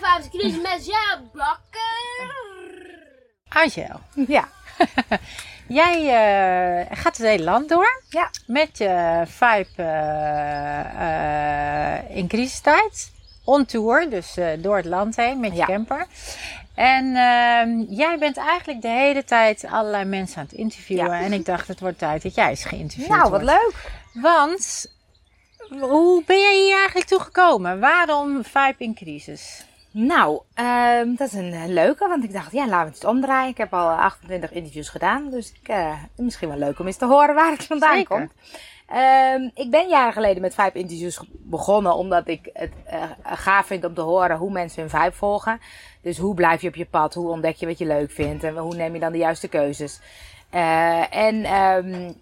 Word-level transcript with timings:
Fives 0.00 0.28
Crisis 0.30 0.62
met 0.62 0.86
jou, 0.86 1.20
Bakker. 1.32 2.34
Angel, 3.48 4.00
Ja. 4.26 4.48
jij 5.80 6.00
eh, 6.00 6.98
gaat 6.98 7.16
het 7.16 7.26
hele 7.26 7.44
land 7.44 7.68
door 7.68 8.02
Ja. 8.08 8.30
met 8.46 8.78
je 8.78 9.22
Vibe 9.26 9.82
eh, 9.82 10.80
eh, 11.98 12.16
in 12.16 12.28
crisistijd. 12.28 13.10
On 13.44 13.64
tour, 13.64 14.10
dus 14.10 14.36
eh, 14.36 14.48
door 14.58 14.76
het 14.76 14.84
land 14.86 15.16
heen 15.16 15.40
met 15.40 15.50
je 15.50 15.56
Ja. 15.56 15.66
camper. 15.66 16.06
En 16.74 17.04
ehm, 17.16 17.94
jij 17.94 18.18
bent 18.18 18.36
eigenlijk 18.36 18.82
de 18.82 18.88
hele 18.88 19.24
tijd 19.24 19.64
allerlei 19.70 20.04
mensen 20.04 20.38
aan 20.38 20.44
het 20.44 20.52
interviewen. 20.58 21.06
Ja. 21.10 21.20
En 21.20 21.32
ik 21.32 21.44
dacht, 21.44 21.68
het 21.68 21.80
wordt 21.80 21.98
tijd 21.98 22.22
dat 22.22 22.34
jij 22.34 22.48
eens 22.48 22.64
geïnterviewd 22.64 23.08
Nou, 23.08 23.30
wat 23.30 23.32
wordt. 23.42 23.44
leuk. 23.46 23.90
Want, 24.22 24.86
hoe 25.80 26.22
ben 26.26 26.40
jij 26.40 26.56
hier 26.64 26.76
eigenlijk 26.76 27.08
toe 27.08 27.20
gekomen? 27.20 27.80
Waarom 27.80 28.44
Vibe 28.44 28.74
in 28.78 28.94
crisis? 28.94 29.64
Nou, 29.98 30.40
ehm, 30.54 31.14
dat 31.14 31.26
is 31.28 31.32
een 31.32 31.52
eh, 31.52 31.66
leuke, 31.66 32.08
want 32.08 32.24
ik 32.24 32.32
dacht, 32.32 32.52
ja, 32.52 32.66
laten 32.66 32.78
we 32.78 32.84
het 32.84 32.94
eens 32.94 33.04
omdraaien. 33.04 33.50
Ik 33.50 33.56
heb 33.56 33.74
al 33.74 33.90
28 33.90 34.52
interviews 34.52 34.88
gedaan, 34.88 35.30
dus 35.30 35.52
ik, 35.62 35.68
eh, 35.68 36.02
misschien 36.16 36.48
wel 36.48 36.58
leuk 36.58 36.78
om 36.78 36.86
eens 36.86 36.96
te 36.96 37.06
horen 37.06 37.34
waar 37.34 37.50
het 37.50 37.64
vandaan 37.66 37.96
Zeker. 37.96 38.16
komt. 38.16 38.32
Ehm, 38.86 39.48
ik 39.54 39.70
ben 39.70 39.88
jaren 39.88 40.12
geleden 40.12 40.42
met 40.42 40.54
vijf 40.54 40.74
interviews 40.74 41.20
begonnen, 41.30 41.94
omdat 41.94 42.28
ik 42.28 42.50
het 42.52 42.72
eh, 42.84 43.02
gaaf 43.22 43.66
vind 43.66 43.84
om 43.84 43.94
te 43.94 44.00
horen 44.00 44.36
hoe 44.36 44.50
mensen 44.50 44.80
hun 44.80 44.90
vibe 44.90 45.16
volgen. 45.16 45.60
Dus 46.02 46.18
hoe 46.18 46.34
blijf 46.34 46.62
je 46.62 46.68
op 46.68 46.74
je 46.74 46.86
pad? 46.86 47.14
Hoe 47.14 47.30
ontdek 47.30 47.56
je 47.56 47.66
wat 47.66 47.78
je 47.78 47.86
leuk 47.86 48.10
vindt? 48.10 48.44
En 48.44 48.56
hoe 48.56 48.76
neem 48.76 48.94
je 48.94 49.00
dan 49.00 49.12
de 49.12 49.18
juiste 49.18 49.48
keuzes? 49.48 50.00
Eh, 50.50 51.14
en 51.16 51.44
ehm, 51.44 52.12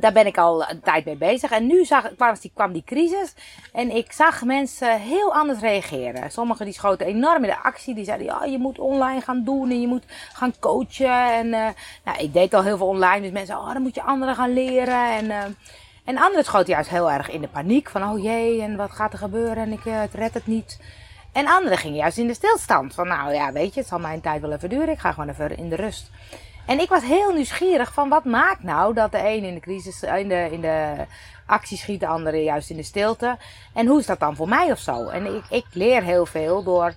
daar 0.00 0.12
ben 0.12 0.26
ik 0.26 0.38
al 0.38 0.68
een 0.68 0.80
tijd 0.80 1.04
mee 1.04 1.16
bezig. 1.16 1.50
En 1.50 1.66
nu 1.66 1.84
zag, 1.84 2.14
kwam, 2.16 2.34
die, 2.40 2.50
kwam 2.54 2.72
die 2.72 2.84
crisis. 2.84 3.34
En 3.72 3.96
ik 3.96 4.12
zag 4.12 4.42
mensen 4.42 5.00
heel 5.00 5.34
anders 5.34 5.60
reageren. 5.60 6.30
Sommigen 6.30 6.64
die 6.64 6.74
schoten 6.74 7.06
enorm 7.06 7.44
in 7.44 7.50
de 7.50 7.62
actie. 7.62 7.94
Die 7.94 8.04
zeiden, 8.04 8.26
ja, 8.26 8.44
je 8.44 8.58
moet 8.58 8.78
online 8.78 9.20
gaan 9.20 9.44
doen. 9.44 9.70
En 9.70 9.80
je 9.80 9.86
moet 9.86 10.04
gaan 10.32 10.54
coachen. 10.60 11.32
En 11.32 11.54
eh, 11.54 11.68
nou, 12.04 12.18
ik 12.18 12.32
deed 12.32 12.54
al 12.54 12.62
heel 12.62 12.76
veel 12.76 12.86
online. 12.86 13.20
Dus 13.20 13.30
mensen 13.30 13.58
oh, 13.58 13.72
dan 13.72 13.82
moet 13.82 13.94
je 13.94 14.02
anderen 14.02 14.34
gaan 14.34 14.52
leren. 14.52 15.10
En, 15.10 15.30
eh, 15.30 15.42
en 16.04 16.18
anderen 16.18 16.44
schoten 16.44 16.72
juist 16.72 16.90
heel 16.90 17.10
erg 17.10 17.30
in 17.30 17.40
de 17.40 17.48
paniek. 17.48 17.90
Van, 17.90 18.10
oh 18.10 18.22
jee, 18.22 18.62
en 18.62 18.76
wat 18.76 18.90
gaat 18.90 19.12
er 19.12 19.18
gebeuren? 19.18 19.56
En 19.56 19.72
ik 19.72 19.86
eh, 19.86 20.00
het 20.00 20.14
red 20.14 20.34
het 20.34 20.46
niet. 20.46 20.78
En 21.32 21.46
anderen 21.46 21.78
gingen 21.78 21.96
juist 21.96 22.18
in 22.18 22.26
de 22.26 22.34
stilstand. 22.34 22.94
Van, 22.94 23.08
nou 23.08 23.34
ja, 23.34 23.52
weet 23.52 23.74
je, 23.74 23.80
het 23.80 23.88
zal 23.88 23.98
mijn 23.98 24.20
tijd 24.20 24.40
wel 24.40 24.52
even 24.52 24.68
duren. 24.68 24.88
Ik 24.88 24.98
ga 24.98 25.12
gewoon 25.12 25.28
even 25.28 25.56
in 25.56 25.68
de 25.68 25.76
rust. 25.76 26.10
En 26.66 26.80
ik 26.80 26.88
was 26.88 27.02
heel 27.02 27.32
nieuwsgierig 27.32 27.92
van 27.92 28.08
wat 28.08 28.24
maakt 28.24 28.62
nou 28.62 28.94
dat 28.94 29.12
de 29.12 29.18
een 29.18 29.44
in 29.44 29.54
de 29.54 29.60
crisis, 29.60 30.02
in 30.02 30.28
de, 30.28 30.48
in 30.50 30.60
de 30.60 31.06
actie 31.46 31.76
schiet, 31.76 32.00
de 32.00 32.06
andere 32.06 32.42
juist 32.42 32.70
in 32.70 32.76
de 32.76 32.82
stilte. 32.82 33.36
En 33.74 33.86
hoe 33.86 33.98
is 33.98 34.06
dat 34.06 34.20
dan 34.20 34.36
voor 34.36 34.48
mij 34.48 34.70
of 34.70 34.78
zo? 34.78 35.08
En 35.08 35.34
ik, 35.34 35.44
ik 35.50 35.64
leer 35.72 36.02
heel 36.02 36.26
veel 36.26 36.62
door 36.62 36.94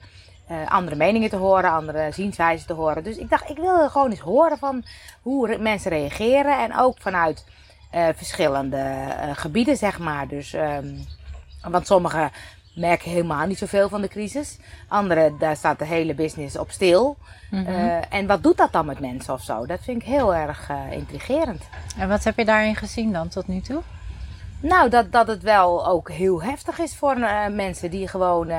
eh, 0.48 0.72
andere 0.72 0.95
meningen 0.95 1.30
te 1.30 1.36
horen, 1.36 1.72
andere 1.72 2.12
zienswijzen 2.12 2.68
te 2.68 2.73
horen. 2.73 3.04
Dus 3.04 3.18
ik 3.18 3.30
dacht, 3.30 3.50
ik 3.50 3.58
wil 3.58 3.90
gewoon 3.90 4.10
eens 4.10 4.20
horen 4.20 4.58
van 4.58 4.84
hoe 5.22 5.58
mensen 5.58 5.92
reageren. 5.92 6.60
En 6.60 6.78
ook 6.78 6.98
vanuit 7.00 7.45
eh, 7.92 8.08
verschillende 8.16 8.78
eh, 8.78 9.30
gebieden, 9.34 9.78
zeg 9.78 10.00
maar. 10.00 10.28
Dus, 10.28 10.54
ehm, 10.54 10.95
want 11.62 11.88
sommigen 11.88 12.32
merken 12.78 13.11
helemaal 13.11 13.47
niet 13.47 13.58
zoveel 13.58 13.89
van 13.89 14.02
de 14.02 14.08
crisis. 14.08 14.58
Anderen, 14.88 15.36
daar 15.39 15.56
staat 15.56 15.80
de 15.80 15.86
hele 15.86 16.14
business 16.14 16.58
op 16.58 16.72
stil. 16.72 17.17
Eh, 17.52 18.14
en 18.14 18.28
wat 18.28 18.44
doet 18.44 18.58
dat 18.58 18.72
dan 18.72 18.86
met 18.86 19.00
mensen 19.00 19.33
of 19.33 19.42
zo? 19.42 19.66
Dat 19.66 19.80
vind 19.81 20.02
ik 20.02 20.08
heel 20.08 20.36
erg 20.36 20.70
eh, 20.70 20.92
intrigerend. 20.92 21.64
En 21.98 22.09
wat 22.09 22.23
heb 22.23 22.38
je 22.38 22.45
daarin 22.45 22.75
gezien 22.75 23.11
dan 23.11 23.28
tot 23.28 23.48
nu 23.48 23.61
toe? 23.61 23.81
Nou, 24.59 24.89
dat, 24.89 25.11
dat 25.11 25.28
het 25.28 25.44
wel 25.44 25.88
ook 25.88 26.11
heel 26.11 26.44
heftig 26.44 26.80
is 26.80 26.95
voor 26.95 27.16
eh, 27.16 27.48
mensen 27.48 27.92
die 27.92 28.08
gewoon... 28.08 28.50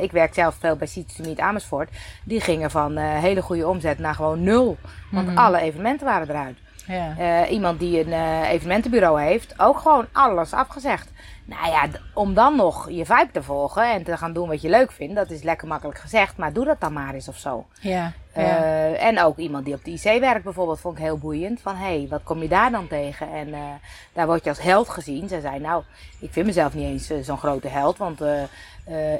ik 0.00 0.12
werk 0.12 0.34
zelf 0.34 0.54
veel 0.54 0.76
bij 0.76 1.04
Meet 1.22 1.40
Amersfoort. 1.40 1.90
Die 2.24 2.40
gingen 2.40 2.70
van 2.70 2.96
hele 2.96 3.42
goede 3.42 3.68
omzet 3.68 3.98
naar 3.98 4.14
gewoon 4.14 4.42
nul. 4.42 4.76
Want 5.10 5.36
alle 5.36 5.60
evenementen 5.60 6.06
waren 6.06 6.28
eruit. 6.28 6.58
Ja. 6.86 7.14
Eh, 7.18 7.52
iemand 7.52 7.78
die 7.78 8.00
een 8.00 8.12
eh, 8.12 8.50
evenementenbureau 8.50 9.20
heeft, 9.20 9.54
ook 9.56 9.78
gewoon 9.78 10.06
alles 10.12 10.52
afgezegd. 10.52 11.12
Nou 11.44 11.66
ja, 11.66 11.88
om 12.14 12.34
dan 12.34 12.56
nog 12.56 12.90
je 12.90 13.04
vibe 13.04 13.28
te 13.32 13.42
volgen 13.42 13.92
en 13.92 14.02
te 14.02 14.16
gaan 14.16 14.32
doen 14.32 14.48
wat 14.48 14.60
je 14.60 14.68
leuk 14.68 14.92
vindt, 14.92 15.14
dat 15.14 15.30
is 15.30 15.42
lekker 15.42 15.68
makkelijk 15.68 15.98
gezegd, 15.98 16.36
maar 16.36 16.52
doe 16.52 16.64
dat 16.64 16.80
dan 16.80 16.92
maar 16.92 17.14
eens 17.14 17.28
of 17.28 17.38
zo. 17.38 17.66
Ja. 17.80 18.12
ja. 18.34 18.42
Eh, 18.42 19.04
en 19.04 19.22
ook 19.22 19.36
iemand 19.36 19.64
die 19.64 19.74
op 19.74 19.84
de 19.84 19.90
IC 19.90 20.20
werkt 20.20 20.44
bijvoorbeeld, 20.44 20.80
vond 20.80 20.98
ik 20.98 21.04
heel 21.04 21.18
boeiend. 21.18 21.60
Van, 21.60 21.76
hé, 21.76 21.98
hey, 21.98 22.06
wat 22.10 22.22
kom 22.22 22.42
je 22.42 22.48
daar 22.48 22.70
dan 22.70 22.86
tegen? 22.88 23.32
En 23.32 23.54
daar 24.12 24.26
word 24.26 24.44
je 24.44 24.50
als 24.50 24.62
held 24.62 24.88
gezien. 24.88 25.28
Zij 25.28 25.40
zei, 25.40 25.60
nou, 25.60 25.82
ik 26.20 26.32
vind 26.32 26.46
mezelf 26.46 26.74
niet 26.74 27.10
eens 27.10 27.26
zo'n 27.26 27.38
grote 27.38 27.68
held, 27.68 27.96
want 27.96 28.20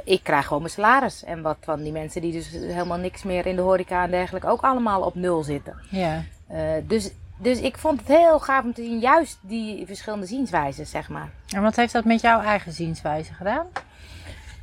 ik 0.05 0.23
krijg 0.23 0.47
gewoon 0.47 0.63
mijn 0.63 0.75
salaris. 0.75 1.25
En 1.25 1.43
wat 1.43 1.57
van 1.61 1.83
die 1.83 1.93
mensen 1.93 2.21
die 2.21 2.33
dus 2.33 2.51
helemaal 2.51 2.99
niks 2.99 3.23
meer 3.23 3.47
in 3.47 3.57
de 3.57 3.63
horeca 3.63 4.05
en 4.05 4.11
dergelijke 4.11 4.49
ook 4.49 4.63
allemaal 4.63 5.01
op 5.01 5.15
nul 5.15 5.43
zitten. 5.43 5.77
ja. 5.91 6.23
Dus, 6.87 7.11
dus 7.37 7.61
ik 7.61 7.78
vond 7.78 7.99
het 7.99 8.09
heel 8.09 8.41
gaaf 8.41 8.65
om 8.65 8.72
te 8.72 8.83
zien, 8.83 8.99
juist 8.99 9.39
die 9.41 9.87
verschillende 9.87 10.27
zienswijzen, 10.27 10.87
zeg 10.87 11.09
maar. 11.09 11.31
En 11.49 11.62
wat 11.62 11.77
heeft 11.77 11.93
dat 11.93 12.05
met 12.05 12.21
jouw 12.21 12.41
eigen 12.41 12.72
zienswijze 12.72 13.33
gedaan? 13.33 13.67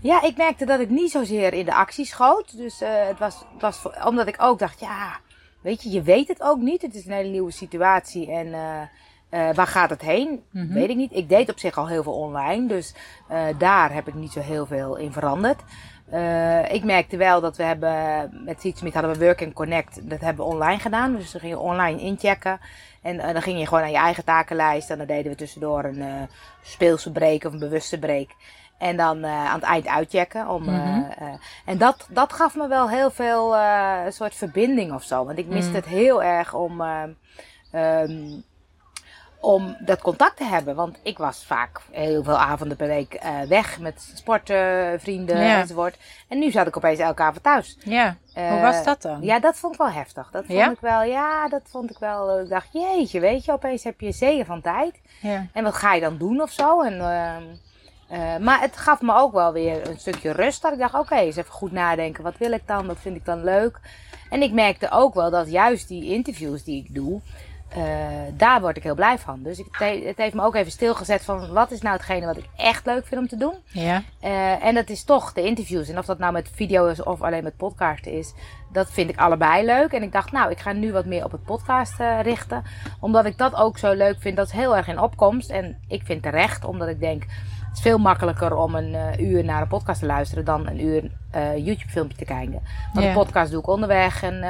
Ja, 0.01 0.21
ik 0.21 0.37
merkte 0.37 0.65
dat 0.65 0.79
ik 0.79 0.89
niet 0.89 1.11
zozeer 1.11 1.53
in 1.53 1.65
de 1.65 1.73
actie 1.73 2.05
schoot. 2.05 2.57
Dus 2.57 2.81
eh, 2.81 3.07
het, 3.07 3.19
was, 3.19 3.45
het 3.53 3.61
was 3.61 3.87
omdat 4.05 4.27
ik 4.27 4.35
ook 4.37 4.59
dacht, 4.59 4.79
ja, 4.79 5.19
weet 5.61 5.83
je, 5.83 5.89
je 5.89 6.01
weet 6.01 6.27
het 6.27 6.41
ook 6.41 6.59
niet. 6.59 6.81
Het 6.81 6.95
is 6.95 7.05
een 7.05 7.11
hele 7.11 7.29
nieuwe 7.29 7.51
situatie 7.51 8.31
en 8.31 8.53
eh, 8.53 8.81
eh, 9.29 9.55
waar 9.55 9.67
gaat 9.67 9.89
het 9.89 10.01
heen? 10.01 10.43
Weet 10.51 10.89
ik 10.89 10.95
niet. 10.95 11.15
Ik 11.15 11.29
deed 11.29 11.49
op 11.49 11.59
zich 11.59 11.77
al 11.77 11.87
heel 11.87 12.03
veel 12.03 12.13
online, 12.13 12.67
dus 12.67 12.93
daar 13.57 13.93
heb 13.93 14.07
ik 14.07 14.13
niet 14.13 14.31
zo 14.31 14.39
heel 14.39 14.65
veel 14.65 14.95
in 14.95 15.11
veranderd. 15.11 15.61
Eh, 16.11 16.73
ik 16.73 16.83
merkte 16.83 17.17
wel 17.17 17.41
dat 17.41 17.57
we 17.57 17.63
hebben, 17.63 18.29
met 18.45 18.61
Seedsmith 18.61 18.93
hadden 18.93 19.11
we 19.11 19.25
Work 19.25 19.41
and 19.41 19.53
Connect, 19.53 20.09
dat 20.09 20.19
hebben 20.19 20.45
we 20.45 20.51
online 20.51 20.79
gedaan. 20.79 21.15
Dus 21.15 21.33
we 21.33 21.39
gingen 21.39 21.59
online 21.59 22.01
inchecken. 22.01 22.59
En 23.01 23.19
eh, 23.19 23.33
dan 23.33 23.41
ging 23.41 23.59
je 23.59 23.67
gewoon 23.67 23.83
aan 23.83 23.91
je 23.91 23.97
eigen 23.97 24.23
takenlijst. 24.23 24.89
En 24.89 24.97
dan 24.97 25.07
deden 25.07 25.31
we 25.31 25.37
tussendoor 25.37 25.83
een 25.83 26.01
eh, 26.01 26.21
speelse 26.61 27.11
break 27.11 27.43
of 27.43 27.53
een 27.53 27.59
bewuste 27.59 27.99
break. 27.99 28.29
En 28.77 28.97
dan 28.97 29.25
aan 29.25 29.59
het 29.59 29.63
eind 29.63 29.87
uitchecken. 29.87 30.47
Om, 30.47 30.67
eh, 30.67 31.25
en 31.65 31.77
dat, 31.77 32.07
dat 32.09 32.33
gaf 32.33 32.55
me 32.55 32.67
wel 32.67 32.89
heel 32.89 33.11
veel 33.11 33.57
een 34.05 34.13
soort 34.13 34.35
verbinding 34.35 34.93
of 34.93 35.03
zo. 35.03 35.25
Want 35.25 35.37
ik 35.37 35.47
miste 35.47 35.75
het 35.75 35.85
heel 35.85 36.23
erg 36.23 36.53
om, 36.53 36.81
eh, 36.81 37.03
ehm, 37.71 38.39
om 39.41 39.75
dat 39.79 40.01
contact 40.01 40.37
te 40.37 40.43
hebben. 40.43 40.75
Want 40.75 40.97
ik 41.03 41.17
was 41.17 41.43
vaak 41.45 41.81
heel 41.91 42.23
veel 42.23 42.37
avonden 42.37 42.77
per 42.77 42.87
week 42.87 43.13
eh, 43.13 43.41
weg 43.41 43.79
met 43.79 44.11
sporten, 44.15 44.99
vrienden 44.99 45.37
Ja. 45.43 45.59
enzovoort. 45.61 45.97
En 46.27 46.39
nu 46.39 46.51
zat 46.51 46.67
ik 46.67 46.77
opeens 46.77 46.99
elke 46.99 47.21
avond 47.21 47.43
thuis. 47.43 47.77
Ja. 47.83 48.15
Hoe 48.33 48.43
Eh, 48.43 48.61
was 48.61 48.83
dat 48.83 49.01
dan? 49.01 49.21
Ja, 49.21 49.39
dat 49.39 49.55
vond 49.57 49.73
ik 49.73 49.79
wel 49.79 49.89
heftig. 49.91 50.29
Dat 50.31 50.45
vond 50.45 50.57
Ja? 50.57 50.71
ik 50.71 50.79
wel, 50.79 51.03
ja, 51.03 51.47
dat 51.49 51.61
vond 51.65 51.89
ik 51.89 51.97
wel. 51.99 52.39
Ik 52.39 52.49
dacht, 52.49 52.67
jeetje, 52.71 53.19
weet 53.19 53.45
je, 53.45 53.51
opeens 53.51 53.83
heb 53.83 53.99
je 54.01 54.11
zeeën 54.11 54.45
van 54.45 54.61
tijd. 54.61 55.01
Ja. 55.21 55.45
En 55.53 55.63
wat 55.63 55.73
ga 55.75 55.93
je 55.93 56.01
dan 56.01 56.17
doen 56.17 56.41
of 56.41 56.51
zo? 56.51 56.81
En, 56.81 56.99
ehm, 56.99 57.43
eh, 58.09 58.37
maar 58.37 58.61
het 58.61 58.77
gaf 58.77 59.01
me 59.01 59.13
ook 59.15 59.33
wel 59.33 59.53
weer 59.53 59.89
een 59.89 59.99
stukje 59.99 60.31
rust. 60.31 60.61
Dat 60.61 60.71
ik 60.73 60.79
dacht, 60.79 60.93
oké, 60.93 61.15
eens 61.15 61.35
even 61.35 61.51
goed 61.53 61.71
nadenken. 61.71 62.23
Wat 62.23 62.37
wil 62.37 62.51
ik 62.51 62.67
dan? 62.67 62.87
Wat 62.87 62.97
vind 62.99 63.15
ik 63.15 63.25
dan 63.25 63.43
leuk? 63.43 63.79
En 64.29 64.41
ik 64.41 64.51
merkte 64.51 64.91
ook 64.91 65.13
wel 65.13 65.29
dat 65.29 65.51
juist 65.51 65.87
die 65.87 66.13
interviews 66.13 66.63
die 66.63 66.83
ik 66.85 66.93
doe, 66.95 67.19
eh, 67.19 67.29
daar 68.33 68.61
word 68.61 68.77
ik 68.77 68.83
heel 68.83 68.95
blij 68.95 69.17
van. 69.17 69.39
Dus 69.43 69.59
ik, 69.59 69.65
het 69.71 69.79
he- 69.79 70.03
het 70.07 70.17
heeft 70.17 70.33
me 70.33 70.43
ook 70.43 70.55
even 70.55 70.71
stilgezet 70.71 71.23
van 71.23 71.51
wat 71.53 71.71
is 71.71 71.81
nou 71.81 71.95
hetgene 71.95 72.25
wat 72.25 72.37
ik 72.37 72.45
echt 72.55 72.85
leuk 72.85 73.05
vind 73.07 73.21
om 73.21 73.27
te 73.27 73.37
doen. 73.37 73.53
Ja. 73.65 74.01
Eh, 74.19 74.65
en 74.65 74.75
dat 74.75 74.89
is 74.89 75.03
toch 75.03 75.33
de 75.33 75.43
interviews. 75.43 75.89
En 75.89 75.97
of 75.97 76.05
dat 76.05 76.17
nou 76.19 76.33
met 76.33 76.49
video 76.53 76.87
is 76.87 77.03
of 77.03 77.21
alleen 77.21 77.43
met 77.43 77.57
podcasten 77.57 78.11
is, 78.11 78.33
dat 78.71 78.91
vind 78.91 79.09
ik 79.09 79.17
allebei 79.19 79.65
leuk. 79.65 79.91
En 79.91 80.03
ik 80.03 80.11
dacht, 80.11 80.31
nou, 80.31 80.51
ik 80.51 80.59
ga 80.59 80.71
nu 80.71 80.91
wat 80.91 81.05
meer 81.05 81.23
op 81.25 81.31
het 81.31 81.43
podcast 81.43 81.99
eh, 81.99 82.19
richten. 82.21 82.63
Omdat 82.99 83.25
ik 83.25 83.37
dat 83.37 83.55
ook 83.55 83.77
zo 83.77 83.91
leuk 83.93 84.15
vind. 84.19 84.35
Dat 84.37 84.45
is 84.47 84.51
heel 84.53 84.77
erg 84.77 84.87
in 84.87 84.99
opkomst. 84.99 85.49
En 85.49 85.77
ik 85.87 86.01
vind 86.05 86.23
terecht, 86.23 86.65
omdat 86.65 86.87
ik 86.87 86.99
denk, 86.99 87.21
het 87.23 87.75
is 87.77 87.81
veel 87.81 87.97
makkelijker 87.97 88.55
om 88.55 88.75
een 88.75 88.95
eh, 88.95 89.19
uur 89.31 89.43
naar 89.43 89.61
een 89.61 89.67
podcast 89.67 89.99
te 89.99 90.05
luisteren 90.05 90.45
dan 90.45 90.67
een 90.67 90.81
uur 90.85 91.11
eh, 91.31 91.57
YouTube-filmpje 91.57 92.17
te 92.17 92.25
kijken. 92.25 92.61
Want 92.93 93.05
Ja. 93.05 93.11
een 93.11 93.17
podcast 93.17 93.51
doe 93.51 93.59
ik 93.59 93.67
onderweg 93.67 94.23
en 94.23 94.33
eh, 94.33 94.41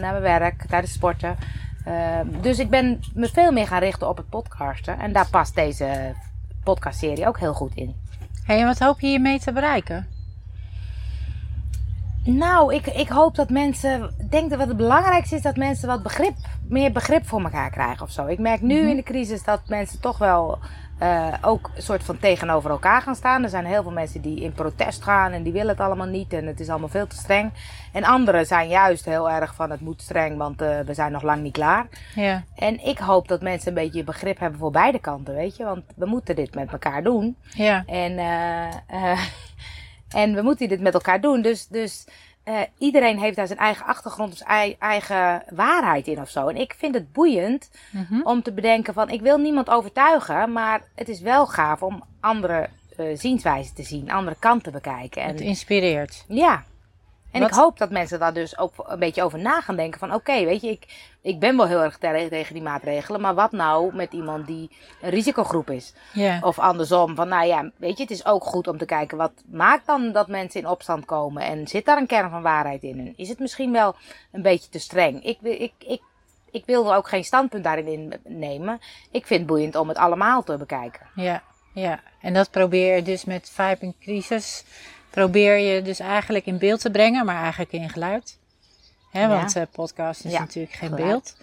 naar 0.00 0.10
mijn 0.12 0.20
werk, 0.20 0.64
tijdens 0.68 0.92
sporten. 0.92 1.36
Ehm, 1.84 2.26
dus 2.40 2.58
ik 2.58 2.70
ben 2.70 3.00
me 3.14 3.28
veel 3.28 3.52
meer 3.52 3.66
gaan 3.66 3.80
richten 3.80 4.08
op 4.08 4.16
het 4.16 4.28
podcasten. 4.28 4.98
En 4.98 5.12
daar 5.12 5.28
past 5.30 5.54
deze 5.54 6.14
podcastserie 6.64 7.26
ook 7.26 7.38
heel 7.38 7.54
goed 7.54 7.74
in. 7.74 7.94
Hey, 8.44 8.60
en 8.60 8.66
wat 8.66 8.78
hoop 8.78 9.00
je 9.00 9.06
hiermee 9.06 9.38
te 9.38 9.52
bereiken? 9.52 10.06
Nou, 12.24 12.74
ik, 12.74 12.86
ik 12.86 13.08
hoop 13.08 13.34
dat 13.34 13.50
mensen. 13.50 14.10
Ik 14.34 14.40
denk 14.40 14.52
dat 14.52 14.58
wat 14.58 14.68
het 14.68 14.86
belangrijkste 14.86 15.36
is 15.36 15.42
dat 15.42 15.56
mensen 15.56 15.88
wat 15.88 16.02
begrip, 16.02 16.34
meer 16.68 16.92
begrip 16.92 17.26
voor 17.26 17.42
elkaar 17.42 17.70
krijgen 17.70 18.02
of 18.02 18.10
zo. 18.10 18.26
Ik 18.26 18.38
merk 18.38 18.60
nu 18.60 18.88
in 18.88 18.96
de 18.96 19.02
crisis 19.02 19.44
dat 19.44 19.60
mensen 19.66 20.00
toch 20.00 20.18
wel 20.18 20.58
eh, 20.98 21.34
ook 21.42 21.70
een 21.76 21.82
soort 21.82 22.02
van 22.02 22.18
tegenover 22.18 22.70
elkaar 22.70 23.02
gaan 23.02 23.14
staan. 23.14 23.42
Er 23.42 23.48
zijn 23.48 23.64
heel 23.64 23.82
veel 23.82 23.92
mensen 23.92 24.20
die 24.20 24.40
in 24.40 24.52
protest 24.52 25.02
gaan 25.02 25.32
en 25.32 25.42
die 25.42 25.52
willen 25.52 25.68
het 25.68 25.80
allemaal 25.80 26.06
niet 26.06 26.32
en 26.32 26.46
het 26.46 26.60
is 26.60 26.68
allemaal 26.68 26.88
veel 26.88 27.06
te 27.06 27.16
streng. 27.16 27.52
En 27.92 28.04
anderen 28.04 28.46
zijn 28.46 28.68
juist 28.68 29.04
heel 29.04 29.30
erg 29.30 29.54
van 29.54 29.70
het 29.70 29.80
moet 29.80 30.02
streng, 30.02 30.36
want 30.36 30.62
eh, 30.62 30.80
we 30.80 30.94
zijn 30.94 31.12
nog 31.12 31.22
lang 31.22 31.42
niet 31.42 31.52
klaar. 31.52 31.86
Ja. 32.14 32.44
En 32.56 32.84
ik 32.84 32.98
hoop 32.98 33.28
dat 33.28 33.42
mensen 33.42 33.68
een 33.68 33.82
beetje 33.82 34.04
begrip 34.04 34.38
hebben 34.38 34.58
voor 34.58 34.70
beide 34.70 34.98
kanten, 34.98 35.34
weet 35.34 35.56
je. 35.56 35.64
Want 35.64 35.82
we 35.96 36.06
moeten 36.06 36.36
dit 36.36 36.54
met 36.54 36.72
elkaar 36.72 37.02
doen. 37.02 37.36
Ja. 37.52 37.82
En, 37.86 38.18
eh, 38.18 39.18
En 40.14 40.34
we 40.34 40.42
moeten 40.42 40.68
dit 40.68 40.80
met 40.80 40.94
elkaar 40.94 41.20
doen. 41.20 41.42
Dus, 41.42 41.66
dus 41.66 42.06
eh, 42.44 42.60
iedereen 42.78 43.18
heeft 43.18 43.36
daar 43.36 43.46
zijn 43.46 43.58
eigen 43.58 43.86
achtergrond 43.86 44.32
of 44.32 44.38
zijn 44.38 44.48
ei- 44.50 44.76
eigen 44.78 45.42
waarheid 45.54 46.06
in 46.06 46.20
of 46.20 46.28
zo. 46.30 46.48
En 46.48 46.56
ik 46.56 46.74
vind 46.78 46.94
het 46.94 47.12
boeiend 47.12 47.70
Mhm. 47.92 48.20
om 48.22 48.42
te 48.42 48.52
bedenken 48.52 48.94
van 48.94 49.10
ik 49.10 49.20
wil 49.20 49.38
niemand 49.38 49.70
overtuigen, 49.70 50.52
maar 50.52 50.82
het 50.94 51.08
is 51.08 51.20
wel 51.20 51.46
gaaf 51.46 51.82
om 51.82 52.02
andere 52.20 52.68
eh 52.96 53.06
zienswijzen 53.14 53.74
te 53.74 53.82
zien, 53.82 54.10
andere 54.10 54.36
kanten 54.38 54.62
te 54.62 54.70
bekijken. 54.70 55.22
En 55.22 55.28
Het 55.28 55.40
inspireert. 55.40 56.24
ja. 56.28 56.64
En 57.34 57.40
Wat- 57.40 57.48
ik 57.50 57.56
hoop 57.56 57.78
dat 57.78 57.90
mensen 57.90 58.18
daar 58.18 58.32
dus 58.32 58.58
ook 58.58 58.72
een 58.86 58.98
beetje 58.98 59.22
over 59.22 59.38
na 59.38 59.60
gaan 59.60 59.76
denken. 59.76 59.98
Van 60.00 60.14
oké, 60.14 60.44
weet 60.44 60.60
je, 60.60 60.68
ik, 60.70 61.12
ik 61.22 61.38
ben 61.38 61.56
wel 61.56 61.66
heel 61.66 61.82
erg 61.82 61.98
tegen 61.98 62.54
die 62.54 62.62
maatregelen. 62.62 63.20
Maar 63.20 63.34
wat 63.34 63.52
nou 63.52 63.94
met 63.94 64.12
iemand 64.12 64.46
die 64.46 64.70
een 65.00 65.10
risicogroep 65.10 65.70
is? 65.70 65.94
Of 66.42 66.58
andersom, 66.58 67.14
van 67.14 67.28
nou 67.28 67.46
ja, 67.46 67.70
weet 67.76 67.96
je, 67.96 68.02
het 68.02 68.12
is 68.12 68.26
ook 68.26 68.44
goed 68.44 68.68
om 68.68 68.78
te 68.78 68.84
kijken. 68.84 69.18
Wat 69.18 69.32
maakt 69.46 69.86
dan 69.86 70.12
dat 70.12 70.28
mensen 70.28 70.60
in 70.60 70.68
opstand 70.68 71.04
komen? 71.04 71.42
En 71.42 71.66
zit 71.68 71.84
daar 71.84 71.96
een 71.98 72.06
kern 72.06 72.30
van 72.30 72.42
waarheid 72.42 72.82
in? 72.82 72.98
En 72.98 73.12
is 73.16 73.28
het 73.28 73.38
misschien 73.38 73.72
wel 73.72 73.94
een 74.32 74.42
beetje 74.42 74.70
te 74.70 74.78
streng? 74.78 75.24
Ik, 75.24 75.38
wil- 75.40 75.60
ik, 75.60 75.72
ik, 75.78 76.02
ik 76.50 76.62
wil 76.66 76.90
er 76.90 76.96
ook 76.96 77.08
geen 77.08 77.24
standpunt 77.24 77.64
daarin 77.64 78.14
nemen. 78.24 78.80
Ik 79.10 79.26
vind 79.26 79.40
het 79.40 79.48
boeiend 79.48 79.76
om 79.76 79.88
het 79.88 79.98
allemaal 79.98 80.42
te 80.42 80.56
bekijken. 80.56 81.06
Ja, 81.14 81.42
ja. 81.72 82.00
En 82.20 82.34
dat 82.34 82.50
probeer 82.50 82.96
je 82.96 83.02
dus 83.02 83.24
met 83.24 83.50
Vibe 83.54 83.78
in 83.80 83.94
Crisis. 84.00 84.64
Probeer 85.14 85.56
je 85.56 85.82
dus 85.82 85.98
eigenlijk 86.00 86.46
in 86.46 86.58
beeld 86.58 86.80
te 86.80 86.90
brengen, 86.90 87.24
maar 87.24 87.42
eigenlijk 87.42 87.72
in 87.72 87.88
geluid. 87.90 88.38
Hè, 89.10 89.28
want 89.28 89.56
eh, 89.56 89.62
podcast 89.72 90.24
is 90.24 90.32
Ja, 90.32 90.38
natuurlijk 90.40 90.74
geen 90.74 90.88
geluid. 90.88 91.06
beeld. 91.06 91.36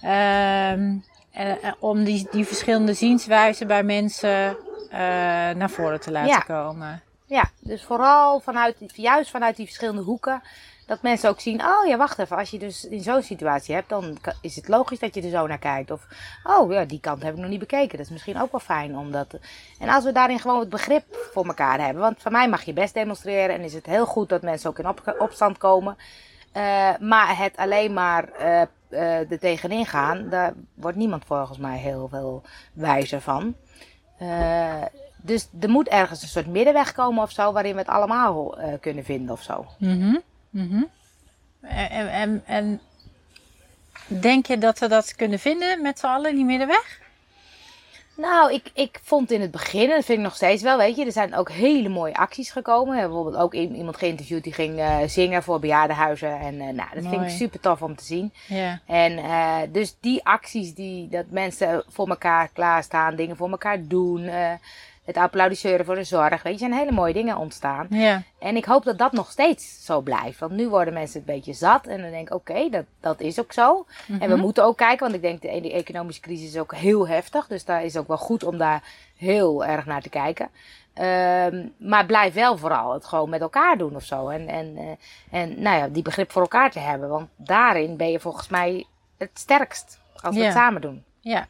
Ehm, 0.00 0.96
eh, 1.32 1.64
eh, 1.64 1.72
om 1.78 2.04
die, 2.04 2.28
die 2.30 2.46
verschillende 2.46 2.94
zienswijzen 2.94 3.66
bij 3.66 3.82
mensen 3.82 4.56
naar 5.58 5.70
voren 5.70 6.00
te 6.00 6.10
laten 6.10 6.28
Ja. 6.30 6.38
komen. 6.40 7.02
Ja, 7.26 7.50
dus 7.60 7.82
vooral 7.84 8.40
vanuit, 8.40 8.76
juist 8.94 9.30
vanuit 9.30 9.56
die 9.56 9.66
verschillende 9.66 10.02
hoeken. 10.02 10.42
Dat 10.88 11.02
mensen 11.02 11.30
ook 11.30 11.40
zien, 11.40 11.60
oh 11.60 11.86
ja, 11.86 11.96
wacht 11.96 12.18
even. 12.18 12.36
Als 12.36 12.50
je 12.50 12.58
dus 12.58 12.84
in 12.84 13.00
zo'n 13.02 13.22
situatie 13.22 13.74
hebt, 13.74 13.88
dan 13.88 14.18
is 14.40 14.56
het 14.56 14.68
logisch 14.68 14.98
dat 14.98 15.14
je 15.14 15.22
er 15.22 15.30
zo 15.30 15.46
naar 15.46 15.58
kijkt. 15.58 15.90
Of, 15.90 16.06
oh 16.44 16.72
ja, 16.72 16.84
die 16.84 17.00
kant 17.00 17.22
heb 17.22 17.34
ik 17.34 17.40
nog 17.40 17.50
niet 17.50 17.58
bekeken. 17.58 17.96
Dat 17.96 18.06
is 18.06 18.12
misschien 18.12 18.40
ook 18.40 18.50
wel 18.50 18.60
fijn. 18.60 18.96
Omdat... 18.96 19.38
En 19.78 19.88
als 19.88 20.04
we 20.04 20.12
daarin 20.12 20.38
gewoon 20.38 20.60
het 20.60 20.68
begrip 20.68 21.04
voor 21.32 21.46
elkaar 21.46 21.80
hebben. 21.80 22.02
Want 22.02 22.22
van 22.22 22.32
mij 22.32 22.48
mag 22.48 22.62
je 22.62 22.72
best 22.72 22.94
demonstreren. 22.94 23.54
En 23.54 23.60
is 23.60 23.74
het 23.74 23.86
heel 23.86 24.06
goed 24.06 24.28
dat 24.28 24.42
mensen 24.42 24.70
ook 24.70 24.78
in 24.78 24.88
op, 24.88 25.16
opstand 25.18 25.58
komen. 25.58 25.96
Eh, 26.52 26.90
maar 27.00 27.38
het 27.38 27.56
alleen 27.56 27.92
maar 27.92 28.32
eh 28.32 28.62
er 29.30 29.38
tegenin 29.38 29.86
gaan, 29.86 30.28
daar 30.28 30.52
wordt 30.74 30.96
niemand 30.96 31.24
volgens 31.24 31.58
mij 31.58 31.78
heel 31.78 32.08
veel 32.08 32.42
wijzer 32.72 33.20
van. 33.20 33.54
Dus 35.22 35.48
er 35.60 35.70
moet 35.70 35.88
ergens 35.88 36.22
een 36.22 36.28
soort 36.28 36.46
middenweg 36.46 36.92
komen 36.92 37.22
of 37.22 37.30
zo, 37.30 37.52
waarin 37.52 37.72
we 37.72 37.78
het 37.78 37.88
allemaal 37.88 38.58
kunnen 38.80 39.04
vinden 39.04 39.32
of 39.32 39.42
zo. 39.42 39.66
Mhm, 39.78 40.16
mhm. 40.50 40.82
En, 41.60 41.90
en, 41.90 42.10
en, 42.10 42.42
en 42.46 42.80
denk 44.06 44.46
je 44.46 44.58
dat 44.58 44.78
we 44.78 44.88
dat 44.88 45.14
kunnen 45.14 45.38
vinden 45.38 45.82
met 45.82 45.98
z'n 45.98 46.06
allen, 46.06 46.34
die 46.34 46.44
middenweg? 46.44 47.00
Nou, 48.18 48.52
ik, 48.52 48.70
ik 48.74 49.00
vond 49.02 49.30
in 49.30 49.40
het 49.40 49.50
begin, 49.50 49.88
en 49.88 49.96
dat 49.96 50.04
vind 50.04 50.18
ik 50.18 50.24
nog 50.24 50.34
steeds 50.34 50.62
wel, 50.62 50.76
weet 50.76 50.96
je, 50.96 51.04
er 51.04 51.12
zijn 51.12 51.34
ook 51.34 51.50
hele 51.50 51.88
mooie 51.88 52.14
acties 52.14 52.50
gekomen. 52.50 52.94
We 52.94 53.00
hebben 53.00 53.16
bijvoorbeeld 53.16 53.42
ook 53.42 53.54
iemand 53.54 53.96
geïnterviewd 53.96 54.44
die 54.44 54.52
ging 54.52 54.78
eh, 54.78 54.96
zingen 55.06 55.42
voor 55.42 55.60
bejaardenhuizen. 55.60 56.40
En 56.40 56.60
eh, 56.60 56.66
nou, 56.66 56.88
dat 56.94 57.04
vind 57.08 57.22
ik 57.22 57.28
super 57.28 57.60
tof 57.60 57.82
om 57.82 57.96
te 57.96 58.04
zien. 58.04 58.32
Ja. 58.46 58.80
En 58.86 59.18
eh, 59.18 59.58
dus 59.72 59.96
die 60.00 60.24
acties, 60.24 60.74
die, 60.74 61.08
dat 61.08 61.24
mensen 61.30 61.84
voor 61.88 62.08
elkaar 62.08 62.48
klaarstaan, 62.52 63.16
dingen 63.16 63.36
voor 63.36 63.50
elkaar 63.50 63.86
doen. 63.86 64.30
Het 65.08 65.16
applaudisseren 65.16 65.84
voor 65.84 65.94
de 65.94 66.04
zorg. 66.04 66.42
Weet 66.42 66.52
je, 66.52 66.58
zijn 66.58 66.72
hele 66.72 66.92
mooie 66.92 67.12
dingen 67.12 67.36
ontstaan. 67.36 67.86
Ja. 67.90 68.22
En 68.38 68.56
ik 68.56 68.64
hoop 68.64 68.84
dat 68.84 68.98
dat 68.98 69.12
nog 69.12 69.30
steeds 69.30 69.84
zo 69.84 70.00
blijft. 70.00 70.38
Want 70.38 70.52
nu 70.52 70.68
worden 70.68 70.94
mensen 70.94 71.20
een 71.20 71.26
beetje 71.26 71.52
zat. 71.52 71.86
En 71.86 72.02
dan 72.02 72.10
denk 72.10 72.28
ik, 72.28 72.34
oké, 72.34 72.68
dat, 72.70 72.84
dat 73.00 73.20
is 73.20 73.40
ook 73.40 73.52
zo. 73.52 73.86
En 74.20 74.28
we 74.28 74.36
moeten 74.36 74.64
ook 74.64 74.76
kijken, 74.76 74.98
want 74.98 75.14
ik 75.14 75.22
denk 75.22 75.42
de, 75.42 75.60
de 75.60 75.72
economische 75.72 76.20
crisis 76.20 76.48
is 76.48 76.58
ook 76.58 76.74
heel 76.74 77.08
heftig. 77.08 77.46
Dus 77.46 77.64
daar 77.64 77.84
is 77.84 77.96
ook 77.96 78.08
wel 78.08 78.16
goed 78.18 78.44
om 78.44 78.58
daar 78.58 78.82
heel 79.16 79.64
erg 79.64 79.86
naar 79.86 80.02
te 80.02 80.08
kijken. 80.08 80.48
Ehm, 80.94 81.66
maar 81.78 82.06
blijf 82.06 82.34
wel 82.34 82.56
vooral 82.56 82.92
het 82.92 83.04
gewoon 83.04 83.30
met 83.30 83.40
elkaar 83.40 83.78
doen 83.78 83.96
of 83.96 84.04
zo. 84.04 84.28
En, 84.28 84.48
en, 84.48 84.76
eh, 84.76 85.40
en 85.40 85.62
nou 85.62 85.76
ja, 85.76 85.88
die 85.88 86.02
begrip 86.02 86.32
voor 86.32 86.42
elkaar 86.42 86.70
te 86.70 86.78
hebben. 86.78 87.08
Want 87.08 87.28
daarin 87.36 87.96
ben 87.96 88.10
je 88.10 88.20
volgens 88.20 88.48
mij 88.48 88.86
het 89.18 89.30
sterkst. 89.34 90.00
Als 90.22 90.34
we 90.34 90.40
Ja. 90.40 90.46
het 90.46 90.56
samen 90.56 90.80
doen. 90.80 91.04
Ja. 91.20 91.46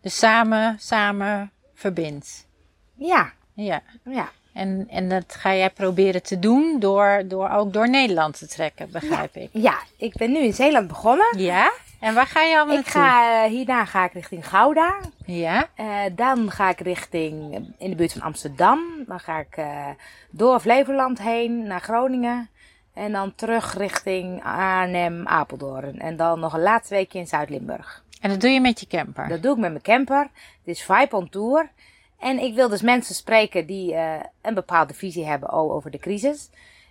Dus 0.00 0.18
samen, 0.18 0.76
samen 0.78 1.50
verbindt. 1.74 2.46
Ja, 2.94 3.32
Ja. 3.54 3.82
ja. 4.04 4.28
En, 4.52 4.86
en 4.90 5.08
dat 5.08 5.34
ga 5.34 5.54
jij 5.54 5.70
proberen 5.70 6.22
te 6.22 6.38
doen 6.38 6.76
door, 6.80 7.22
door 7.26 7.50
ook 7.50 7.72
door 7.72 7.88
Nederland 7.90 8.38
te 8.38 8.46
trekken, 8.48 8.90
begrijp 8.90 9.34
ik. 9.36 9.48
Ja, 9.52 9.78
ik 9.96 10.14
ben 10.16 10.32
nu 10.32 10.38
in 10.38 10.52
Zeeland 10.54 10.88
begonnen. 10.88 11.38
Ja? 11.38 11.72
En 12.00 12.14
waar 12.14 12.26
ga 12.26 12.42
je 12.42 12.56
allemaal 12.56 12.76
Ik 12.78 12.84
naartoe? 12.84 13.02
ga, 13.02 13.44
eh, 13.44 13.50
hierna 13.50 13.84
ga 13.84 14.04
ik 14.04 14.12
richting 14.12 14.48
Gouda. 14.48 14.96
Ja? 15.26 15.68
Eh, 15.74 16.00
dan 16.12 16.50
ga 16.50 16.68
ik 16.70 16.80
richting, 16.80 17.54
eh, 17.54 17.60
in 17.78 17.90
de 17.90 17.96
buurt 17.96 18.12
van 18.12 18.22
Amsterdam. 18.22 18.80
Dan 19.06 19.20
ga 19.20 19.38
ik 19.38 19.64
door 20.30 20.60
Flevoland 20.60 21.18
heen 21.22 21.66
naar 21.66 21.80
Groningen. 21.80 22.48
En 22.94 23.12
dan 23.12 23.34
terug 23.34 23.74
richting 23.76 24.42
Arnhem, 24.44 25.26
Apeldoorn. 25.26 25.98
En 25.98 26.16
dan 26.16 26.40
nog 26.40 26.52
een 26.52 26.62
laatste 26.62 26.94
weekje 26.94 27.18
in 27.18 27.26
Zuid-Limburg. 27.26 28.02
En 28.20 28.30
dat 28.30 28.40
doe 28.40 28.50
je 28.50 28.60
met 28.60 28.80
je 28.80 28.86
camper? 28.86 29.28
Dat 29.28 29.42
doe 29.42 29.52
ik 29.52 29.58
met 29.58 29.70
mijn 29.70 29.82
camper. 29.82 30.22
Het 30.64 30.76
is 30.76 30.82
Vibe 30.82 31.16
on 31.16 31.28
Tour. 31.28 31.70
En 32.18 32.38
ik 32.38 32.54
wil 32.54 32.68
dus 32.68 32.82
mensen 32.82 33.14
spreken 33.14 33.66
die 33.66 33.94
eh, 33.94 34.14
een 34.42 34.54
bepaalde 34.54 34.94
visie 34.94 35.26
hebben 35.26 35.50
over 35.50 35.90
de 35.90 35.98
crisis. 35.98 36.48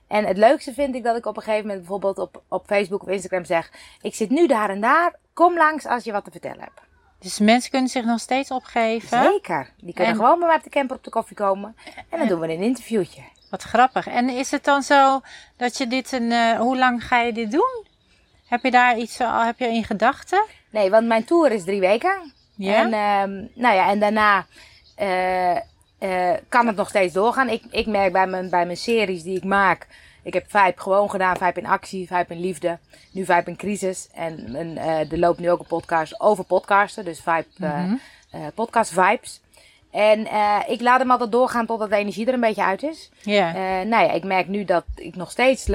En 0.08 0.26
het 0.26 0.38
leukste 0.38 0.74
vind 0.74 0.96
ik 0.96 1.04
dat 1.04 1.18
ik 1.18 1.26
op 1.26 1.38
een 1.38 1.44
gegeven 1.44 1.62
moment 1.66 1.80
bijvoorbeeld 1.80 2.18
op, 2.18 2.42
op 2.48 2.66
Facebook 2.66 3.02
of 3.02 3.08
Instagram 3.10 3.46
zeg... 3.46 3.72
Ik 4.02 4.16
zit 4.16 4.30
nu 4.30 4.48
daar 4.48 4.70
en 4.70 4.82
daar. 4.82 5.16
Kom 5.34 5.58
langs 5.58 5.86
als 5.86 6.04
je 6.04 6.12
wat 6.12 6.24
te 6.26 6.32
vertellen 6.32 6.60
hebt. 6.60 6.82
Dus 7.20 7.40
mensen 7.40 7.72
kunnen 7.72 7.90
zich 7.90 8.06
nog 8.06 8.20
steeds 8.20 8.52
opgeven? 8.52 9.24
Zeker. 9.24 9.70
Die 9.78 9.94
kunnen 9.94 10.14
En- 10.14 10.20
gewoon 10.20 10.40
bij 10.40 10.48
mij 10.48 10.58
op 10.58 10.64
de 10.64 10.70
camper 10.70 10.96
op 10.96 11.04
de 11.04 11.10
koffie 11.10 11.36
komen. 11.36 11.76
En 12.10 12.20
dan 12.20 12.28
doen 12.28 12.40
we 12.40 12.48
een 12.54 12.62
interviewtje. 12.62 13.22
Wat 13.50 13.62
grappig. 13.62 14.08
En 14.08 14.30
is 14.30 14.52
het 14.52 14.64
dan 14.64 14.84
zo 14.84 15.22
dat 15.58 15.78
je 15.78 15.88
dit 15.88 16.12
een... 16.12 16.32
eh, 16.32 16.60
hoe 16.60 16.78
lang 16.78 17.08
ga 17.08 17.22
je 17.22 17.34
dit 17.34 17.52
doen? 17.52 17.86
Heb 18.48 18.64
je 18.64 18.72
daar 18.72 18.98
iets 18.98 19.20
al 19.22 19.44
heb 19.46 19.60
je 19.60 19.68
in 19.68 19.84
gedachten? 19.84 20.46
Nee, 20.70 20.90
want 20.90 21.08
mijn 21.08 21.24
tour 21.24 21.52
is 21.52 21.64
drie 21.64 21.80
weken. 21.80 22.34
Ja? 22.56 22.76
En, 22.76 22.94
ehm, 22.94 23.62
nou 23.62 23.76
ja, 23.76 23.90
en 23.90 24.00
daarna 24.00 24.38
eh, 24.38 24.44
eh, 24.44 24.46
kan 26.50 26.68
het 26.68 26.76
nog 26.76 26.90
steeds 26.90 27.14
doorgaan. 27.14 27.50
Ik, 27.50 27.64
ik 27.70 27.86
merk 27.86 28.12
bij 28.12 28.28
mijn, 28.28 28.50
bij 28.50 28.66
mijn 28.66 28.78
series 28.78 29.24
die 29.24 29.38
ik 29.38 29.44
maak. 29.44 29.88
Ik 30.24 30.34
heb 30.34 30.46
Vijp 30.48 30.80
gewoon 30.80 31.10
gedaan, 31.10 31.38
Vijp 31.38 31.58
in 31.58 31.66
actie, 31.66 32.08
Vijp 32.08 32.32
in 32.32 32.40
liefde. 32.40 32.78
Nu 33.12 33.26
Vijp 33.26 33.48
in 33.48 33.56
crisis. 33.56 34.10
En, 34.14 34.56
en 34.56 34.78
eh, 34.78 35.12
er 35.12 35.20
loopt 35.20 35.40
nu 35.40 35.52
ook 35.52 35.60
een 35.60 35.66
podcast 35.66 36.20
over 36.22 36.44
podcasten. 36.44 37.06
Dus 37.06 37.22
Vijp, 37.22 37.48
eh, 37.60 37.84
Mhm. 37.84 37.96
eh, 38.32 38.42
podcast 38.56 38.92
vibes. 38.94 39.42
En 39.92 40.26
eh, 40.28 40.60
ik 40.68 40.82
laat 40.82 41.00
hem 41.00 41.12
altijd 41.12 41.32
doorgaan 41.32 41.66
totdat 41.66 41.90
de 41.90 41.96
energie 41.96 42.26
er 42.28 42.34
een 42.34 42.40
beetje 42.40 42.64
uit 42.64 42.84
is. 42.84 43.10
Ja. 43.22 43.48
Eh, 43.48 43.88
nou 43.88 44.04
ja, 44.06 44.12
ik 44.12 44.24
merk 44.24 44.48
nu 44.48 44.66
dat 44.66 44.84
ik 44.96 45.16
nog 45.16 45.32
steeds 45.32 45.68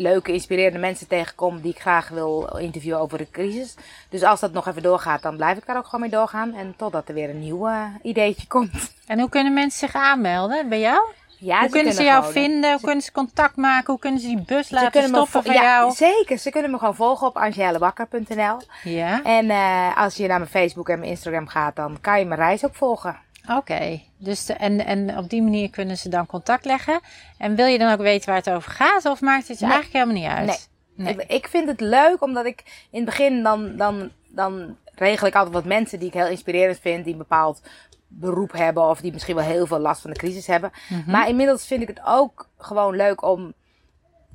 leuke, 0.00 0.32
inspirerende 0.32 0.78
mensen 0.78 1.06
tegenkom 1.08 1.60
die 1.60 1.72
ik 1.72 1.80
graag 1.80 2.08
wil 2.08 2.56
interviewen 2.58 3.00
over 3.00 3.18
de 3.18 3.30
crisis. 3.30 3.74
Dus 4.08 4.22
als 4.22 4.40
dat 4.40 4.52
nog 4.52 4.66
even 4.68 4.82
doorgaat, 4.82 5.22
dan 5.22 5.36
blijf 5.36 5.56
ik 5.58 5.66
daar 5.66 5.76
ook 5.76 5.84
gewoon 5.84 6.00
mee 6.00 6.10
doorgaan. 6.10 6.54
En 6.54 6.74
totdat 6.76 7.08
er 7.08 7.14
weer 7.14 7.30
een 7.30 7.40
nieuw 7.40 7.68
eh, 7.68 7.84
ideetje 8.02 8.46
komt. 8.46 8.92
En 9.06 9.18
hoe 9.20 9.28
kunnen 9.28 9.54
mensen 9.54 9.88
zich 9.88 9.94
aanmelden 10.02 10.68
bij 10.68 10.80
jou? 10.80 11.00
Ja, 11.38 11.60
hoe 11.60 11.68
kunnen 11.68 11.92
ze 11.92 12.02
jou 12.02 12.18
gewoon- 12.18 12.32
vinden? 12.32 12.70
Hoe 12.72 12.80
kunnen 12.80 13.02
ze 13.02 13.12
contact 13.12 13.56
maken? 13.56 13.86
Hoe 13.86 13.98
kunnen 13.98 14.20
ze 14.20 14.26
die 14.26 14.42
bus 14.46 14.70
laten 14.70 15.02
stoppen 15.08 15.42
van 15.42 15.54
ja, 15.54 15.62
jou? 15.62 15.92
Zeker, 15.92 16.38
ze 16.38 16.50
kunnen 16.50 16.70
me 16.70 16.78
gewoon 16.78 16.94
volgen 16.94 17.26
op 17.26 17.36
angelebakker.nl. 17.36 18.56
Ja, 18.84 19.22
En 19.22 19.50
eh, 19.50 19.96
als 19.96 20.16
je 20.16 20.26
naar 20.26 20.38
mijn 20.38 20.50
Facebook 20.50 20.88
en 20.88 20.98
mijn 20.98 21.10
Instagram 21.10 21.46
gaat, 21.48 21.76
dan 21.76 21.98
kan 22.00 22.18
je 22.18 22.24
mijn 22.24 22.40
reis 22.40 22.64
ook 22.64 22.74
volgen. 22.74 23.18
oké. 23.56 24.00
Dus 24.22 24.46
de- 24.46 24.52
en, 24.52 24.84
en 24.84 25.16
op 25.18 25.30
die 25.30 25.42
manier 25.42 25.70
kunnen 25.70 25.96
ze 25.96 26.08
dan 26.08 26.26
contact 26.26 26.64
leggen. 26.64 27.00
En 27.38 27.54
wil 27.54 27.66
je 27.66 27.78
dan 27.78 27.92
ook 27.92 28.00
weten 28.00 28.28
waar 28.28 28.38
het 28.38 28.50
over 28.50 28.70
gaat? 28.70 29.04
Of 29.04 29.20
maakt 29.20 29.48
het 29.48 29.58
je 29.58 29.64
Nee. 29.66 29.74
eigenlijk 29.74 30.04
helemaal 30.04 30.22
niet 30.30 30.38
uit? 30.48 30.68
Nee. 30.94 31.14
Ik, 31.14 31.30
ik 31.30 31.48
vind 31.48 31.68
het 31.68 31.80
leuk, 31.80 32.22
omdat 32.22 32.44
ik 32.46 32.62
in 32.90 32.96
het 33.00 33.04
begin 33.04 33.42
dan, 33.42 33.76
dan, 33.76 34.10
dan 34.28 34.76
regel 34.94 35.26
ik 35.26 35.34
altijd 35.34 35.54
wat 35.54 35.64
mensen 35.64 35.98
die 35.98 36.08
ik 36.08 36.14
heel 36.14 36.26
inspirerend 36.28 36.78
vind, 36.80 37.04
die 37.04 37.12
een 37.12 37.18
bepaald 37.18 37.62
beroep 38.08 38.52
hebben 38.52 38.88
of 38.88 39.00
die 39.00 39.12
misschien 39.12 39.34
wel 39.34 39.44
heel 39.44 39.66
veel 39.66 39.78
last 39.78 40.00
van 40.00 40.10
de 40.10 40.16
crisis 40.18 40.46
hebben. 40.46 40.70
Mhm. 40.88 41.10
Maar 41.10 41.28
inmiddels 41.28 41.66
vind 41.66 41.82
ik 41.82 41.88
het 41.88 42.00
ook 42.04 42.48
gewoon 42.58 42.96
leuk 42.96 43.22
om 43.22 43.52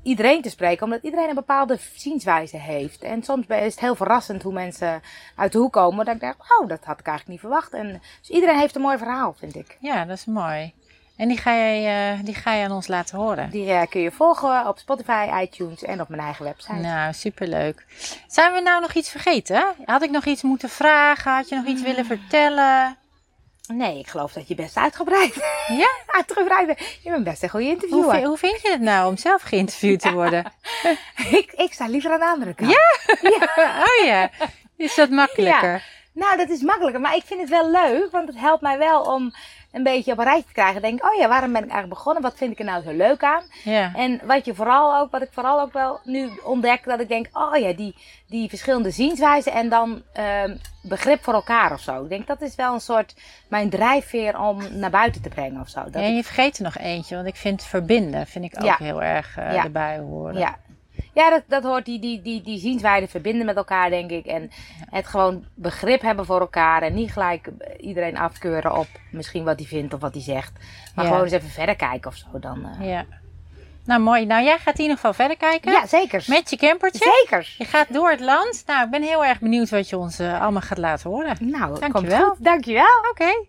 iedereen 0.06 0.42
te 0.42 0.50
spreken, 0.50 0.84
omdat 0.86 1.04
iedereen 1.04 1.30
een 1.30 1.36
bepaalde 1.36 1.78
zienswijze 1.96 2.58
heeft. 2.58 3.02
En 3.02 3.24
soms 3.24 3.48
is 3.48 3.72
het 3.72 3.80
heel 3.80 3.96
verrassend 3.96 4.44
hoe 4.44 4.54
mensen 4.54 5.02
uit 5.36 5.52
de 5.52 5.58
hoek 5.58 5.74
komen, 5.74 6.06
dat 6.06 6.16
ik 6.16 6.22
denk, 6.22 6.36
oh, 6.60 6.68
dat 6.68 6.84
had 6.84 7.00
ik 7.00 7.06
eigenlijk 7.08 7.28
niet 7.28 7.40
verwacht. 7.40 7.74
En, 7.74 8.02
dus 8.20 8.30
iedereen 8.30 8.60
heeft 8.60 8.76
een 8.76 8.82
mooi 8.82 8.98
verhaal, 8.98 9.36
vind 9.38 9.56
ik. 9.56 9.78
Ja, 9.80 10.06
dat 10.06 10.18
is 10.18 10.26
mooi. 10.26 10.74
En 11.16 11.28
die 11.28 11.38
ga, 11.38 11.56
jij, 11.56 12.14
eh, 12.14 12.24
die 12.24 12.36
ga 12.36 12.54
je 12.54 12.66
aan 12.66 12.72
ons 12.72 12.88
laten 12.88 13.18
horen. 13.18 13.50
Die 13.50 13.72
eh, 13.72 13.88
kun 13.90 14.02
je 14.02 14.12
volgen 14.12 14.68
op 14.68 14.78
Spotify, 14.78 15.30
iTunes 15.42 15.84
en 15.84 16.02
op 16.02 16.10
mijn 16.10 16.22
eigen 16.22 16.46
website. 16.46 16.74
Nou, 16.74 17.14
superleuk. 17.14 17.86
Zijn 18.28 18.54
we 18.54 18.62
nou 18.62 18.82
nog 18.82 18.94
iets 18.94 19.10
vergeten? 19.10 19.64
Had 19.86 20.02
ik 20.02 20.10
nog 20.10 20.26
iets 20.26 20.42
moeten 20.42 20.70
vragen? 20.70 21.32
Had 21.32 21.50
je 21.50 21.56
nog 21.56 21.66
iets 21.66 21.82
willen 21.82 22.06
vertellen? 22.06 22.98
Nee, 23.68 24.00
ik 24.00 24.08
geloof 24.08 24.34
dat 24.34 24.48
je 24.48 24.56
best 24.56 24.78
uitgebreid, 24.78 25.36
Ja? 25.68 25.90
uitgebreid 26.18 26.66
bent. 26.66 26.80
Je 26.80 27.10
bent 27.10 27.24
best 27.24 27.44
een 27.44 27.50
goede 27.50 27.66
Hoe, 27.66 27.74
interviewer. 27.74 28.16
vi- 28.16 28.24
hoe 28.26 28.38
vind 28.38 28.62
je 28.62 28.70
het 28.72 28.82
nou 28.82 29.08
om 29.10 29.18
zelf 29.18 29.42
geïnterviewd 29.42 30.00
te 30.02 30.12
worden? 30.12 30.54
ik, 31.40 31.52
ik 31.52 31.74
sta 31.74 31.88
liever 31.88 32.12
aan 32.12 32.20
de 32.20 32.26
andere 32.26 32.54
kant. 32.54 32.72
Oh 33.58 34.06
ja, 34.06 34.30
is 34.78 34.96
dat 34.96 35.10
makkelijker? 35.10 35.84
Nou, 36.14 36.38
dat 36.38 36.50
is 36.50 36.62
makkelijker. 36.62 37.02
Maar 37.02 37.16
ik 37.16 37.24
vind 37.26 37.40
het 37.42 37.50
wel 37.50 37.72
leuk, 37.72 38.12
want 38.12 38.28
het 38.28 38.38
helpt 38.40 38.62
mij 38.62 38.78
wel 38.78 39.02
om 39.02 39.34
een 39.76 39.84
beetje 39.84 40.12
op 40.12 40.18
een 40.18 40.24
rijtje 40.24 40.46
te 40.48 40.54
krijgen. 40.54 40.82
Denk, 40.82 41.06
oh 41.06 41.14
ja, 41.20 41.28
waarom 41.28 41.52
ben 41.54 41.64
ik 41.64 41.70
eigenlijk 41.70 41.94
begonnen? 41.94 42.22
Wat 42.24 42.36
vind 42.38 42.52
ik 42.52 42.60
er 42.60 42.66
nou 42.66 42.84
zo 42.84 42.92
leuk 42.92 43.24
aan? 43.24 43.44
Ja. 43.64 43.92
En 43.96 44.22
wat 44.24 44.46
je 44.46 44.56
vooral 44.56 44.98
ook, 44.98 45.12
wat 45.12 45.22
ik 45.22 45.30
vooral 45.32 45.60
ook 45.62 45.74
wel 45.74 46.00
nu 46.04 46.30
ontdek, 46.44 46.84
dat 46.84 47.00
ik 47.00 47.08
denk, 47.08 47.28
oh 47.34 47.56
ja, 47.58 47.74
die, 47.74 47.96
die 48.28 48.50
verschillende 48.50 48.92
zienswijzen 48.92 49.52
en 49.52 49.70
dan 49.70 50.02
ehm, 50.14 50.56
begrip 50.82 51.24
voor 51.24 51.34
elkaar 51.34 51.72
of 51.74 51.80
zo. 51.80 52.04
Ik 52.04 52.10
denk, 52.10 52.28
dat 52.28 52.42
is 52.42 52.56
wel 52.56 52.74
een 52.74 52.80
soort 52.82 53.16
mijn 53.48 53.70
drijfveer 53.70 54.40
om 54.40 54.62
naar 54.72 54.90
buiten 54.90 55.22
te 55.22 55.30
brengen 55.30 55.62
of 55.62 55.70
zo. 55.70 55.84
Dat 55.84 55.94
Ja, 56.02 56.08
ik- 56.08 56.16
je 56.16 56.24
vergeet 56.24 56.58
er 56.58 56.64
nog 56.64 56.78
eentje, 56.78 57.16
want 57.16 57.28
ik 57.28 57.36
vind 57.36 57.64
verbinden 57.64 58.28
vind 58.28 58.46
ik 58.46 58.54
ook 58.58 58.64
Ja. 58.66 58.76
heel 58.80 59.04
erg 59.04 59.38
eh, 59.38 59.54
Ja. 59.54 59.64
erbij 59.64 59.98
horen. 60.00 60.38
ja. 60.38 60.56
Ja, 61.16 61.30
dat, 61.30 61.44
dat 61.48 61.64
hoort 61.64 61.86
die, 61.86 62.00
die, 62.00 62.22
die, 62.22 62.42
die 62.42 62.60
zienswijden 62.60 63.10
verbinden 63.10 63.46
met 63.46 63.56
elkaar, 63.56 63.90
denk 63.90 64.10
ik. 64.12 64.26
En 64.26 64.52
het 64.90 65.08
gewoon 65.08 65.46
begrip 65.54 66.02
hebben 66.02 66.26
voor 66.26 66.40
elkaar. 66.40 66.82
En 66.82 66.94
niet 66.94 67.12
gelijk 67.12 67.50
iedereen 67.80 68.18
afkeuren 68.18 68.78
op 68.78 68.88
misschien 69.12 69.44
wat 69.44 69.60
hij 69.60 69.68
vindt 69.68 69.94
of 69.94 70.00
wat 70.00 70.14
hij 70.14 70.24
zegt. 70.24 70.52
Maar 70.96 71.06
Ja. 71.06 71.12
gewoon 71.12 71.26
eens 71.26 71.34
even 71.36 71.50
verder 71.50 71.76
kijken 71.76 72.10
of 72.12 72.16
zo. 72.18 72.40
Dan, 72.40 72.66
eh. 72.80 72.90
Ja. 72.90 73.06
Nou, 73.86 74.02
mooi. 74.02 74.26
Nou, 74.26 74.44
jij 74.44 74.58
gaat 74.58 74.76
in 74.76 74.82
ieder 74.82 74.96
geval 74.96 75.14
verder 75.14 75.38
kijken. 75.38 75.72
Ja, 75.72 75.86
zeker. 75.88 76.24
Met 76.28 76.50
je 76.50 76.58
campertje. 76.58 77.12
Zeker. 77.20 77.54
Je 77.58 77.66
gaat 77.66 77.94
door 77.94 78.10
het 78.10 78.20
land. 78.20 78.64
Nou, 78.66 78.86
ik 78.86 78.90
ben 78.92 79.02
heel 79.04 79.26
erg 79.26 79.40
benieuwd 79.40 79.70
wat 79.70 79.90
je 79.90 79.98
ons 79.98 80.20
eh, 80.20 80.42
allemaal 80.42 80.62
gaat 80.62 80.78
laten 80.78 81.10
horen. 81.10 81.38
Nou, 81.40 81.80
Dankjewel. 81.80 81.92
komt 81.92 82.14
goed. 82.14 82.44
Dankjewel. 82.46 83.06
Oké. 83.12 83.46